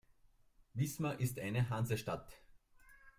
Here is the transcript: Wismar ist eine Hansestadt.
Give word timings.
Wismar 0.73 1.19
ist 1.19 1.39
eine 1.39 1.69
Hansestadt. 1.69 2.41